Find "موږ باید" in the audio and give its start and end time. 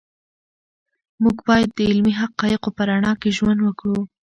1.23-1.69